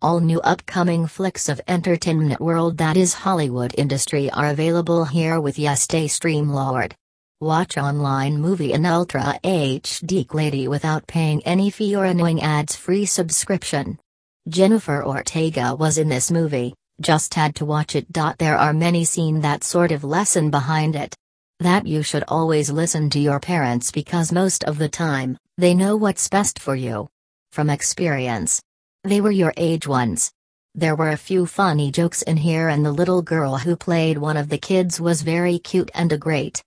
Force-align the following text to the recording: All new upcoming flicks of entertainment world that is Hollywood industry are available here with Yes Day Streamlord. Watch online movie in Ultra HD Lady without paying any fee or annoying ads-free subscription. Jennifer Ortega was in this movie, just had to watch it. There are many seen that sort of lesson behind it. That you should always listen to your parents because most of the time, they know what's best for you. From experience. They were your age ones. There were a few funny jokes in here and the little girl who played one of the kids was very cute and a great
All 0.00 0.20
new 0.20 0.40
upcoming 0.42 1.08
flicks 1.08 1.48
of 1.48 1.60
entertainment 1.66 2.40
world 2.40 2.78
that 2.78 2.96
is 2.96 3.14
Hollywood 3.14 3.74
industry 3.76 4.30
are 4.30 4.46
available 4.46 5.04
here 5.04 5.40
with 5.40 5.58
Yes 5.58 5.88
Day 5.88 6.06
Streamlord. 6.06 6.92
Watch 7.40 7.76
online 7.76 8.38
movie 8.38 8.72
in 8.72 8.86
Ultra 8.86 9.40
HD 9.42 10.32
Lady 10.32 10.68
without 10.68 11.08
paying 11.08 11.44
any 11.44 11.70
fee 11.70 11.96
or 11.96 12.04
annoying 12.04 12.40
ads-free 12.40 13.06
subscription. 13.06 13.98
Jennifer 14.48 15.04
Ortega 15.04 15.74
was 15.74 15.98
in 15.98 16.08
this 16.08 16.30
movie, 16.30 16.74
just 17.00 17.34
had 17.34 17.56
to 17.56 17.64
watch 17.64 17.96
it. 17.96 18.06
There 18.38 18.56
are 18.56 18.72
many 18.72 19.04
seen 19.04 19.40
that 19.40 19.64
sort 19.64 19.90
of 19.90 20.04
lesson 20.04 20.50
behind 20.50 20.94
it. 20.94 21.16
That 21.58 21.88
you 21.88 22.04
should 22.04 22.22
always 22.28 22.70
listen 22.70 23.10
to 23.10 23.18
your 23.18 23.40
parents 23.40 23.90
because 23.90 24.30
most 24.30 24.62
of 24.62 24.78
the 24.78 24.88
time, 24.88 25.36
they 25.56 25.74
know 25.74 25.96
what's 25.96 26.28
best 26.28 26.60
for 26.60 26.76
you. 26.76 27.08
From 27.50 27.68
experience. 27.68 28.62
They 29.08 29.22
were 29.22 29.30
your 29.30 29.54
age 29.56 29.86
ones. 29.86 30.32
There 30.74 30.94
were 30.94 31.08
a 31.08 31.16
few 31.16 31.46
funny 31.46 31.90
jokes 31.90 32.20
in 32.20 32.36
here 32.36 32.68
and 32.68 32.84
the 32.84 32.92
little 32.92 33.22
girl 33.22 33.56
who 33.56 33.74
played 33.74 34.18
one 34.18 34.36
of 34.36 34.50
the 34.50 34.58
kids 34.58 35.00
was 35.00 35.22
very 35.22 35.58
cute 35.58 35.90
and 35.94 36.12
a 36.12 36.18
great 36.18 36.56